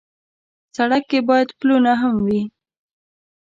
[0.75, 2.41] سړک کې باید پلونه هم وي.